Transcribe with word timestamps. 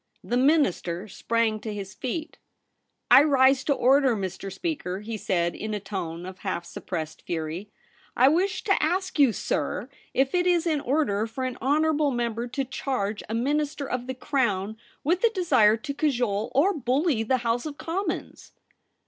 The 0.23 0.35
Minister 0.35 1.07
sprang 1.07 1.59
to 1.59 1.71
his 1.71 1.93
feet.' 1.93 2.39
I 3.11 3.21
rise 3.21 3.63
to 3.65 3.73
order, 3.75 4.15
Mr. 4.15 4.51
Speaker,' 4.51 5.01
he 5.01 5.15
said, 5.15 5.53
in 5.53 5.75
a 5.75 5.79
tone 5.79 6.25
of 6.25 6.39
half 6.39 6.65
suppressed 6.65 7.21
fury;' 7.21 7.69
I 8.17 8.27
wish 8.27 8.63
to 8.63 8.71
19^ 8.71 8.75
THE 8.79 8.83
REBEL 8.85 8.89
ROSE. 8.89 8.97
ask 9.03 9.19
you, 9.19 9.31
sir, 9.31 9.89
if 10.15 10.33
it 10.33 10.47
is 10.47 10.65
in 10.65 10.81
order 10.81 11.27
for 11.27 11.43
an 11.43 11.59
honourable 11.61 12.09
member 12.09 12.47
to 12.47 12.65
charge 12.65 13.21
a 13.29 13.35
Minister 13.35 13.87
of 13.87 14.07
the 14.07 14.15
Crown 14.15 14.75
with 15.03 15.23
a 15.23 15.29
desire 15.29 15.77
to 15.77 15.93
cajole 15.93 16.51
or 16.55 16.73
bully 16.73 17.21
the 17.21 17.37
House 17.45 17.67
of 17.67 17.77
Commons 17.77 18.53